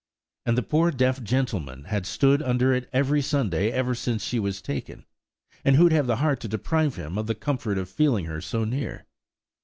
And 0.47 0.57
the 0.57 0.63
poor 0.63 0.89
dear 0.89 1.11
gentleman 1.13 1.83
had 1.83 2.07
stood 2.07 2.41
under 2.41 2.73
it 2.73 2.89
every 2.91 3.21
Sunday 3.21 3.69
ever 3.69 3.93
since 3.93 4.23
she 4.23 4.39
was 4.39 4.59
taken, 4.59 5.05
and 5.63 5.75
who'd 5.75 5.91
have 5.91 6.07
the 6.07 6.15
heart 6.15 6.39
to 6.39 6.47
deprive 6.47 6.95
him 6.95 7.19
of 7.19 7.27
the 7.27 7.35
comfort 7.35 7.77
of 7.77 7.87
feeling 7.87 8.25
her 8.25 8.41
so 8.41 8.65
near? 8.65 9.05